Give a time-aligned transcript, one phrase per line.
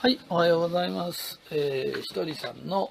[0.00, 1.38] はい、おはようございます。
[1.50, 2.90] えー、ひとりさんの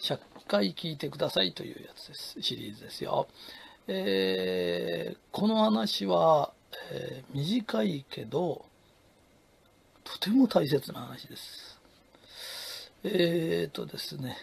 [0.00, 2.40] 100回聞いてくださいというやつです。
[2.40, 3.28] シリーズですよ。
[3.86, 6.54] えー、この話は、
[6.90, 8.64] えー短いけど、
[10.04, 11.78] とても大切な話です。
[13.04, 14.38] えーとですね、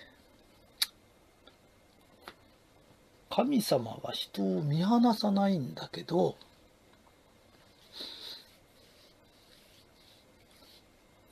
[3.32, 6.38] 神様は人を見放さないんだけど、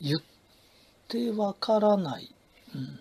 [0.01, 0.36] 言って
[1.07, 2.35] ってわからない、
[2.75, 2.99] うん、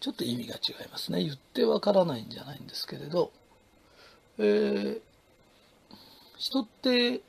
[0.00, 1.22] ちょっと意味が違いますね。
[1.22, 3.30] 言ってわからないんじゃないんですけれど、
[4.38, 5.00] えー
[6.38, 7.20] 人って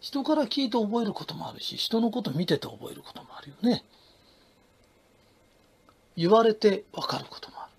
[0.00, 3.84] 人から聞いて覚えることもあるし人のこと見てて覚えることもあるよね。
[6.16, 7.72] 言われてわかることもある。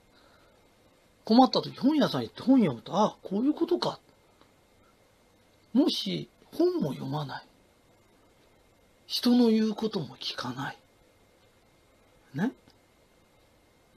[1.23, 3.99] 困った時本屋さん行って本読むとああこういうことか。
[5.71, 7.48] もし本も読まない。
[9.09, 10.77] 人の言うことも聞かない。
[12.35, 12.51] ね？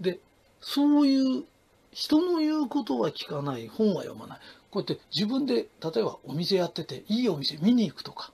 [0.01, 0.19] で、
[0.63, 1.45] そういう
[1.93, 4.39] 人の言うことは聞かない、本は読まない。
[4.71, 5.67] こうやって自分で、例
[6.01, 8.33] えばお店やってて、いいお店見に行くとか、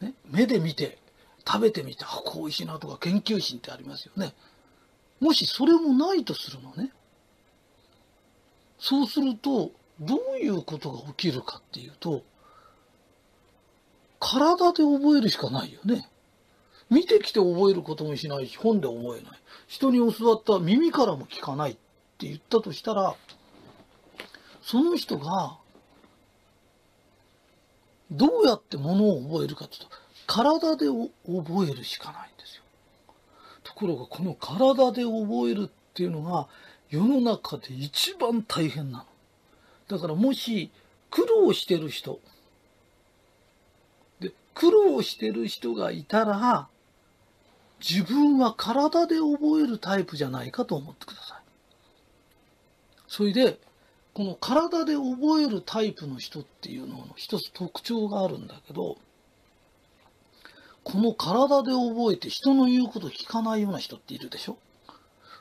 [0.00, 0.98] ね、目で見て、
[1.46, 4.34] 食べてみて、あ、こう美味しいなとか研究心ってありますよね。
[5.20, 6.90] もしそれもないとするのね。
[8.80, 12.24] そうすると、どういうことが起きるかっていうと、
[14.24, 16.08] 体で覚えるしかないよね。
[16.88, 19.38] 見てきて覚えることもしないし、本で覚えない。
[19.66, 23.14] 人に教わった耳からも聞かないって言ったとしたら、
[24.62, 25.58] その人が、
[28.10, 29.88] どうやってものを覚えるかというと、
[30.26, 32.62] 体で覚えるしかないんですよ。
[33.62, 36.48] ところが、この体で覚えるっていうのが、
[36.88, 39.04] 世の中で一番大変なの。
[39.88, 40.70] だからもし、
[41.10, 42.20] 苦労してる人、
[44.54, 46.68] 苦労してる人がいたら、
[47.80, 51.42] 自分は体で覚えるタイプじゃないかと思ってください。
[53.08, 53.58] それで、
[54.14, 58.96] この体で覚えるタイプの人っていうのの一つ特徴があるんだけど、
[60.84, 64.56] この体で覚えて人の言うこと聞かないような人っているでしょ？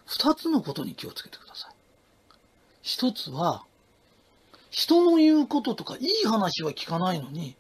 [0.05, 1.73] 二つのことに気をつけてください。
[2.81, 3.63] 一つは、
[4.69, 7.55] 人の言うこととかいい話は聞かないのに、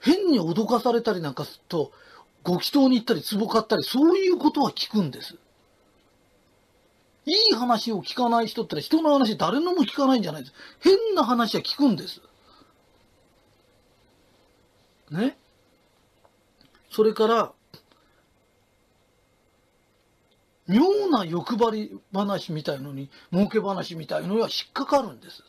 [0.00, 1.92] 変に脅かされたりなんかすると、
[2.42, 5.36] ご祈祷に行ったり壺買ったり、そういうことは聞くんです。
[7.24, 10.54] いい話を聞かない人って人の話誰のも聞かないんじゃないです。
[10.80, 12.20] 変な話は聞くんです。
[15.10, 15.36] ね？
[16.90, 17.52] それから、
[20.68, 25.42] 妙な欲張り話みたいのに、儲け話みたいのには引っかかるんです。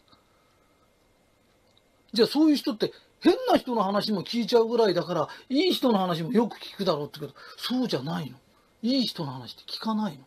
[2.14, 2.92] じゃあそういう人って
[3.28, 8.38] 変な人の話も聞いちゃうぐらいだから、いい人の話もよく聞くだろうってけど、そうじゃないの。
[8.82, 10.24] いい人の話って聞かないの。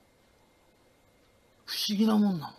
[1.65, 2.53] 不思議なもんな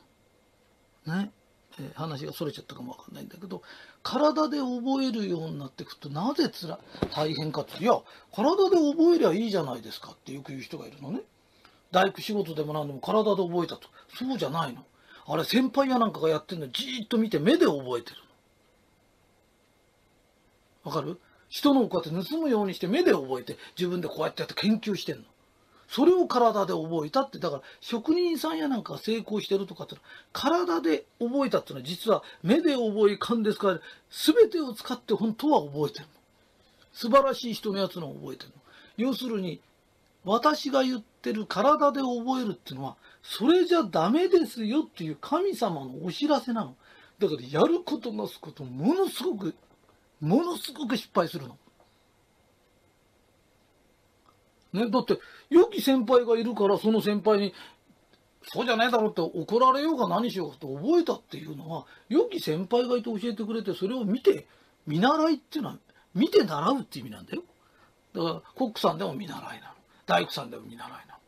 [1.06, 1.16] の。
[1.16, 1.32] ね。
[1.80, 3.62] えー話が逸れちゃったかもわかんないんだけど、
[4.04, 6.80] 体で覚えるようになっていくと、なぜつら、
[7.14, 7.94] 大変かって、いや、
[8.34, 11.22] 体で覚えりゃいいじゃないですかってよく言う人がいるのね。
[11.92, 13.90] 大工仕事でも何でも体で覚えたと。
[14.18, 14.86] そうじゃないの。
[15.28, 18.31] あれ、先輩やなんかがやってるのじーっと見て目で覚えてるの。
[20.84, 21.20] わかる？
[21.50, 25.24] 人のをこうやって盗むようにして目で覚えて自分でこうやってやって研究してんの。
[25.88, 29.98] それを体で覚えたって、だから職人さんやなんかが成功してるとかって
[30.32, 36.12] 体で覚えたっていうのは実は目で覚え勘ですから全てを使って本当は覚えてるの。
[36.94, 38.56] 素晴らしい人のやつのを覚えてるの。
[39.10, 39.60] 要するに
[40.24, 46.76] 私が言ってる体で覚えるっていうのはそれじゃダメですよっていう神様のお知らせなの。
[47.20, 49.56] だからやることなすことものすごく
[50.22, 51.58] ものすごく失敗するの。
[54.74, 57.54] ね、だって、良き先輩がいるから、その先輩に、
[58.44, 64.48] そうじゃねえだろって怒られようが何しようかと覚えたっていうのは、良き先輩がいて教えてくれて、それを見て、
[64.88, 65.80] 見習いっていうのは、
[66.14, 67.44] 見て習うって意味なんだよ。
[68.14, 69.74] だから、コックさんでも見習いなの。
[70.06, 71.20] 大工さんでも見習いな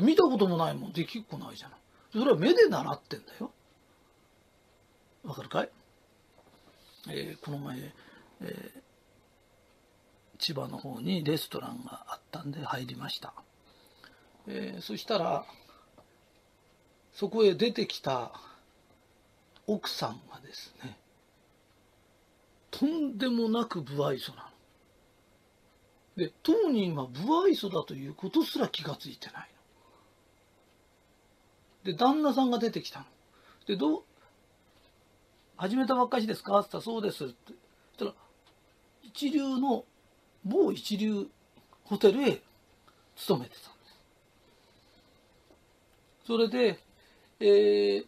[0.00, 0.02] の。
[0.02, 1.78] 見たこともないもん、できっこないじゃない。
[2.12, 3.50] それは目で習ってんだよ。
[5.24, 5.70] わかるかい？
[7.08, 7.76] えーこの前、
[8.42, 8.80] えー
[10.38, 13.32] 千葉の方にレストランがあったんで入りました、
[14.46, 15.46] えーそしたら
[17.14, 18.32] そこへ出てきた
[19.66, 20.98] 奥さんがですね
[22.70, 26.26] とんでもなく不愛想なの。
[26.26, 29.50] で当人は不愛想だということすら気がついてない
[31.84, 31.92] の。
[31.92, 33.06] で旦那さんが出てきたの。
[33.66, 34.02] でどう
[35.56, 36.58] 始めたばっかしですか？
[36.60, 37.24] って言ったらそうです。
[37.24, 37.56] ってそし
[37.98, 38.14] たら
[39.16, 39.84] 一流の
[40.44, 41.26] 某一流
[41.84, 42.42] ホテルへ
[43.16, 43.96] 勤めてたんです。
[46.26, 46.78] それで、
[47.40, 48.06] えー、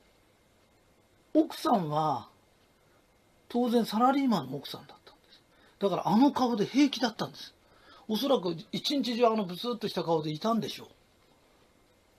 [1.33, 2.29] 奥さんは
[3.49, 5.41] 当然サラリーマンの奥さんだったんです。
[5.79, 7.55] だからあの顔で平気だったんです。
[8.07, 10.89] おそらく一日中あのブスッとした顔でいたんでしょ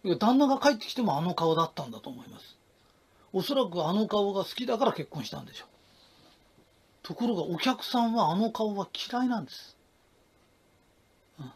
[0.03, 0.17] う。
[0.17, 2.57] 旦那が帰ってきてもあの顔だったんだと思います。
[3.33, 5.78] おそらくあの顔が好きだから結婚したんでしょう。
[7.09, 9.75] ところがお客さんはあの顔は嫌いなんです、
[11.39, 11.51] うん、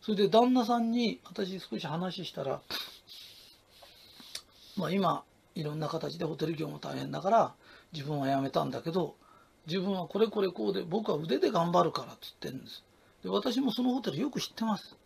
[0.00, 2.60] それで旦那さんに私少し話したら
[4.76, 5.22] まあ今
[5.54, 7.54] いろんな形でホテル業も大変だから
[7.92, 9.14] 自分は辞めたんだけど
[9.68, 12.82] 自分はこれこれこうで僕は腕で頑張るからって言ってるんです。
[13.22, 14.96] で私もそのホテルよく知ってます。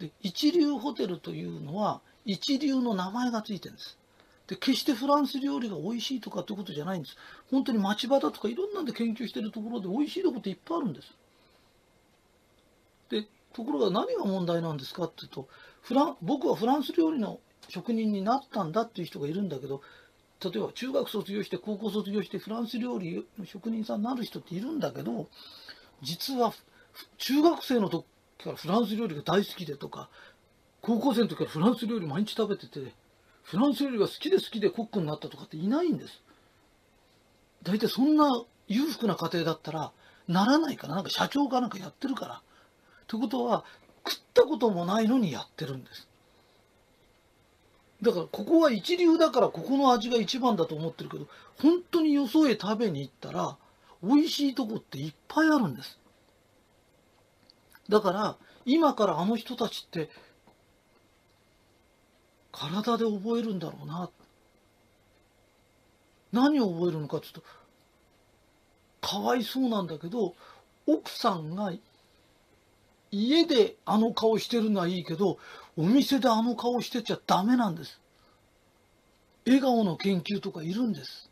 [0.00, 3.98] で一流ホテルというのは一流の名前がついてるんです。
[4.50, 7.16] で決してフランス料理が美味しいとかってことじゃないんです。
[7.52, 11.14] 本当に町場だとかいろんなんで研究してるところで美味しいとこっていっぱいあるんです。
[13.10, 15.46] でところが何が問題なんですかっていうと
[15.82, 17.38] フラン僕はフランス料理の
[17.68, 19.82] 職人になったんだっていう人がいるんだけど
[20.42, 25.28] 例えば中学卒業して高校卒業してフランス料理の職人さんになる人っているんだけど
[26.02, 26.52] 実は
[27.18, 28.04] 中学生の時
[28.42, 30.08] からフランス料理が大好きでとか
[30.82, 32.92] 高校生の時からフランス料理毎日食べてて
[33.42, 36.22] フランス料理が好きで好きでコックになったとかっていないんです。
[37.62, 39.92] 大体そんな裕福な家庭だったら
[40.28, 42.42] ならないからなんか社長かなんかやってるから。
[43.06, 43.64] ということは
[44.08, 46.08] 食ったこともないのにやってるんです。
[48.02, 51.26] だからここは一流だからここの味が一番だと思ってるけど
[51.60, 53.58] 本当によそへ食べに行ったら
[54.02, 55.98] 美味しいとこっていっぱいあるんです。
[57.88, 60.08] だから今からあの人たちって
[62.52, 64.10] 体で覚えるんだろうな。
[66.32, 67.42] 何を覚えるのかちょっと。
[69.00, 70.34] かわいそうなんだけど
[70.86, 71.72] 奥さんが
[73.10, 75.38] 家であの顔してるのはいいけど
[75.76, 78.00] お店であの顔してちゃダメなんです。
[79.46, 81.30] 笑顔の研究とかいるんです。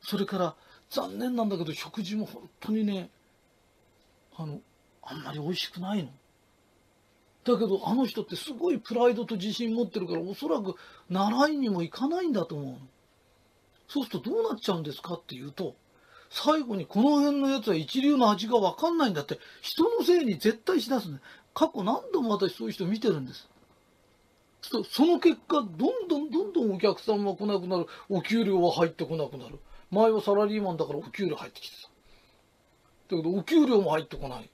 [0.00, 0.54] それから
[0.90, 3.10] 残念なんだけど食事も本当にね
[4.36, 4.58] あの
[5.02, 6.10] あんまり美味しくないの。
[7.46, 10.74] だけどあの人ってすごいプライドと自信持ってるからおそらく
[11.08, 12.78] 習いにも行かないんだと思うの。
[13.88, 15.76] そうするとどうなっちゃうんですかっていうと
[16.28, 21.20] 最後にこの辺のやつは一流の味が分かんないんだって人のせいに絶対しだすね
[21.54, 23.48] 過去何度も私そういう人見てるんです。
[24.62, 27.86] その結果どんどんどんどんお客さんは来なくなる。
[28.08, 29.60] お給料は入ってこなくなる。
[29.92, 31.76] 前はサラリーマンだからお給料入ってきて
[33.08, 33.16] た。
[33.16, 34.50] だけどお給料も入ってこない。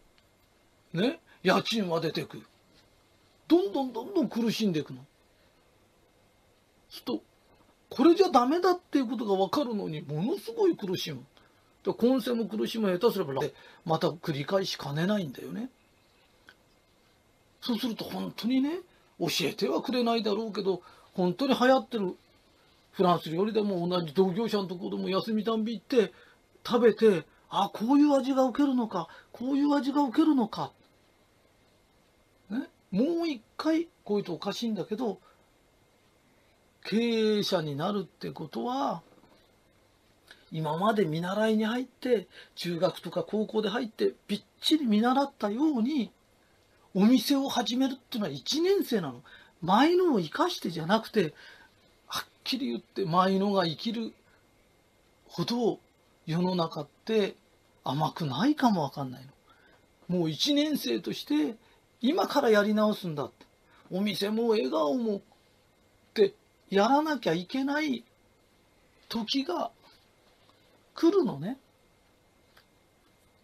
[0.93, 1.21] ね？
[1.43, 2.43] 家賃は出てくる。
[3.53, 5.05] どんどんどんどん苦しんでいくの。
[6.89, 7.23] すると
[7.91, 11.21] これじゃダメだっていうことが分かるのにものすごい苦しむ。
[11.85, 13.35] 今世も苦しむ下手すれば
[13.85, 15.69] また繰り返しかねないんだよね。
[17.61, 18.79] そうすると本当にね
[19.21, 20.81] 教えてはくれないだろうけど
[21.13, 22.17] 本当に流行ってる
[22.93, 26.13] フランス料理でも同じ同業者のところでも休みたんび行って
[26.67, 30.73] 食べてあこういう味が受けるのかこういう味が受けるのか、
[32.93, 35.19] もう一回こういうとおかしいんだけど
[36.85, 39.03] 経営者になるってことは
[40.53, 46.13] 今まで見習いに入って中学とか高校で入ってびっちり見習ったように
[46.95, 49.23] お店を始めるっていうのは1年生なの。
[49.63, 51.33] 前のを生かしてじゃなくて
[52.07, 54.13] はっきり言って前のが生きる
[55.29, 55.79] ほど
[56.27, 57.37] 世の中って
[57.85, 60.19] 甘くないかもわかんないの。
[60.19, 61.57] もう1年生として
[62.03, 63.47] 今からやり直すんだって。
[63.91, 65.21] お店も笑顔もっ
[66.15, 66.35] て
[66.71, 68.05] やらなきゃいけない
[69.09, 69.71] 時が
[70.95, 71.59] 来るのね。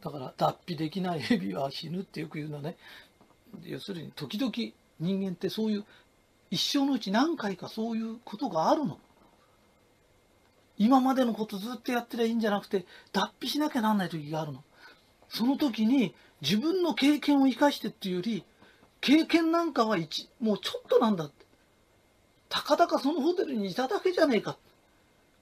[0.02, 2.76] だから脱皮できない蛇は死ぬってよく言うのね。
[3.62, 4.52] 要するに時々
[5.00, 5.84] 人間ってそういう
[6.50, 8.98] 一生のうち何回かそういうことがあるの。
[10.78, 14.64] 今までのことずっとやってりゃいいんじゃなくて脱皮しなきゃなんない時があるの。
[15.28, 18.44] その時に自分の経験を生かしてっていうより
[19.00, 21.46] 経験なんかは一もうちょっとなんだって。
[22.48, 24.56] たかだかそのホテルにいただけじゃねえか。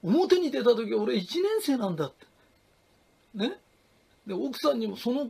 [0.03, 1.27] 表に出た時俺1年
[1.61, 2.27] 生なんだって。
[3.35, 3.53] ね？
[4.27, 5.29] で奥さんにもその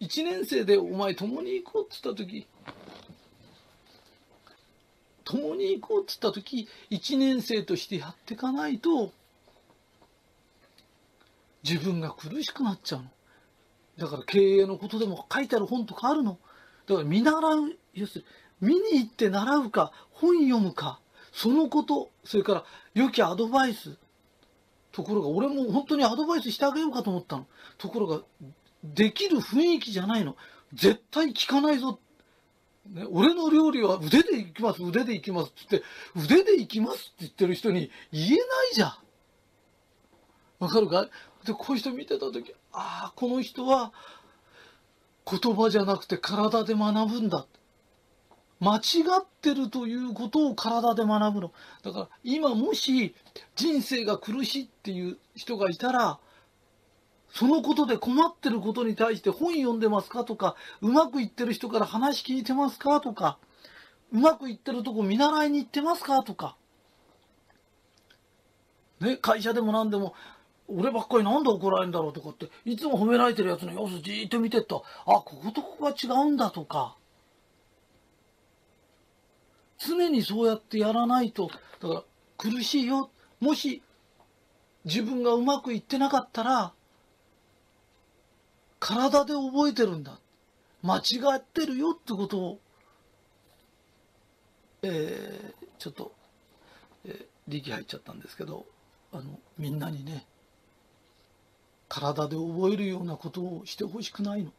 [0.00, 2.46] 1年生でお前共に行こうっつった時
[5.24, 9.12] 共に行こうっつった時1年生としてやっていかないと
[11.62, 13.10] 自分が苦しくなっちゃうの。
[13.98, 16.38] だから経営のことでも書いてある本とかあるの？
[16.86, 18.24] だから見習う、要する
[18.60, 21.00] に見に行って習うか、本読むか、
[21.32, 22.64] そのこと、それから
[22.94, 23.96] 良きアドバイス。
[24.90, 27.46] ところが俺も本当にアドバイスしてあげようかと思ったの。
[27.76, 28.20] ところが
[28.82, 30.36] できる雰囲気じゃないの。
[30.74, 32.00] 絶対聞かないぞ。
[32.90, 38.38] ね、俺の料理は腕でいきます、腕でいきますって言って、腕でいきますって言ってる人に言えない
[38.74, 38.92] じゃん。
[40.58, 41.06] わかるか？
[41.44, 43.92] で、こういう人見てた時、ああ、この人は
[45.30, 47.46] 言葉じゃなくて体で学ぶんだ。
[48.60, 48.80] 間違
[49.20, 51.52] ってるということを体で学ぶの。
[51.82, 53.14] だから今もし
[53.54, 56.18] 人生が苦しいっていう人がいたら、
[57.30, 63.38] そのことで困ってることに対して本読んでますかとか、うまくいってる人から話聞いてますかとか、
[64.12, 66.56] うまくいってるとこ見習いに行ってますかとか。
[69.00, 70.14] ね、会社でも何でも、
[70.68, 74.76] 俺ばっかりなんで怒られるんだろうとかって、いつも褒められてるやつの様子じーっと見てった。
[74.76, 76.96] あ、こことここが違うんだとか。
[79.78, 81.48] 常にそうやってやらないと、
[81.80, 82.02] だから
[82.36, 83.10] 苦しいよ。
[83.40, 83.82] もし
[84.84, 86.72] 自分がうまくいってなかったら、
[88.80, 90.18] 体で覚えてるんだ。
[90.82, 91.00] 間違
[91.36, 92.60] ってるよってことを、
[94.82, 96.12] えー、ちょっと、
[97.04, 98.66] えー、力入っちゃったんですけど、
[99.12, 100.26] あの、みんなにね、
[101.88, 104.52] 体で覚えるようなことをしてほしくないの。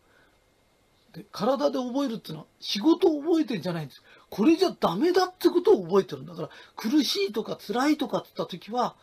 [1.14, 4.04] で体で覚えるっていうのは仕事を覚えてるんじゃないんです。
[4.30, 8.96] これじゃダメだってことを覚えてるんだから苦しいとか辛いとかって言った時は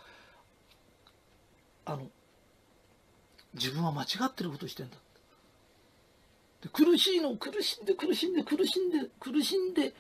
[1.85, 2.09] あの
[3.55, 4.97] 自分は間違ってることしてんだ
[6.63, 9.95] で苦しいのを苦しんで苦しんで苦しんで苦しんで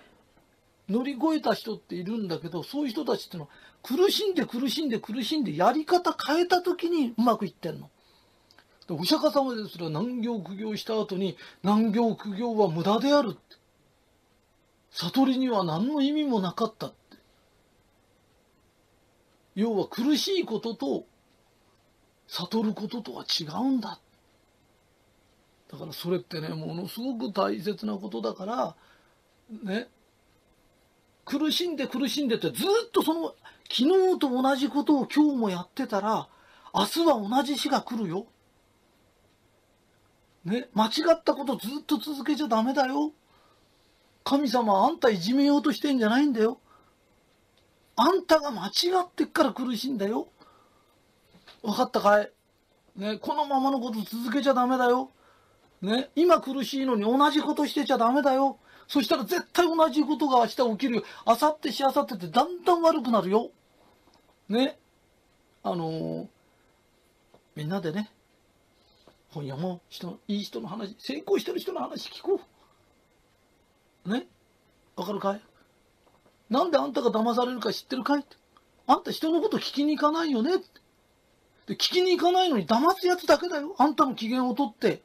[0.88, 3.50] 乗り越えた人っているんだけどそういう人たちっていうのは
[3.82, 7.90] 苦しんで苦しんで苦しんでやり方変えた時にうまくいってんの。
[8.88, 13.36] お釈迦様ですら難行苦行した後に難行苦行は無駄である
[14.92, 16.96] 悟りには何の意味もなかったって。
[19.54, 21.06] 要は苦しいことと
[22.28, 23.98] 悟ることとは違うんだ。
[25.70, 28.76] だからそれってねものすごく大切なことだから
[29.64, 29.88] ね。
[31.24, 33.34] 苦しんで苦しんでってずっとその
[33.68, 36.28] 昨日と同じことを今日もやってたら
[36.72, 38.26] 明日は同じ日が来るよ。
[40.46, 43.12] ね、間違ったことずっと続けちゃダメだよ。
[44.22, 46.60] 神様あんたいじめようとしてんじゃないんだよ。
[47.96, 48.70] あんたが間違
[49.04, 50.28] ってっから苦しいんだよ。
[51.62, 52.30] 分かったかい？
[52.94, 55.10] ね、このままのこと続けちゃダメだよ。
[55.82, 58.58] ね、今苦しいのに同じことしてちゃダメだよ。
[58.86, 61.02] そしたら絶対同じことが明日起きるよ。
[61.26, 63.50] 明後日し明後日ってだんだん悪くなるよ。
[64.48, 64.78] ね。
[65.64, 66.26] あのー、
[67.56, 68.12] みんなでね、
[69.36, 72.40] 本屋も人いい人の話成功してる人の話聞こ
[74.06, 74.10] う。
[74.10, 74.26] ね？
[74.96, 75.40] わかるかい？
[76.48, 78.24] なんであんたが騙されるか知ってるかい？
[78.86, 80.52] あんた人のこと聞きに行かないよね？
[81.66, 83.74] で聞きに行かないのに騙すやつだけだよ。
[83.76, 85.02] あんたの機嫌を取って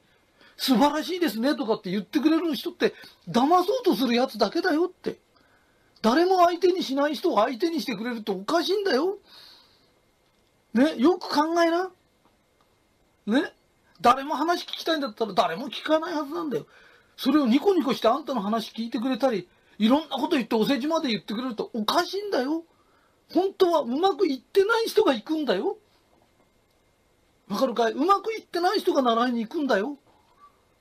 [0.56, 2.94] 素晴らしいですねとかって言ってくれる人って
[3.28, 5.18] 騙そうとするやつだけだよって。
[6.00, 9.18] 誰も相手にしない人を相手にしてくれるっておかしいんだよ。
[10.72, 10.96] ね？
[10.96, 11.90] よく考えな。
[13.26, 13.52] ね？
[14.02, 16.66] 誰も話聞きたいんだったら誰も聞かないはずなんだよ。
[17.16, 22.64] それをニコニコしてあんたの話聞いてくれたり、いろんなこと言ってお世辞まで言ってくれるとおかしいんだよ。
[23.32, 25.78] 本当はうまくいってない人が行くんだよ。
[27.48, 27.92] わかるかい？
[27.92, 29.96] うまくいってない人が習いに行くんだよ。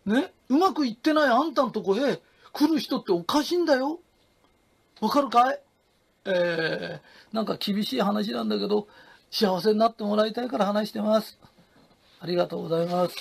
[0.05, 0.33] ね？
[0.49, 3.99] うまくいってないあんたのとこへ来る人っておかしいんだよ。
[4.99, 5.59] わかるかい？
[6.25, 8.87] えー、なんか厳しい話なんだけど、
[9.31, 11.39] 幸せになってもらいたいから話してます。
[12.21, 13.15] ありがとうございます。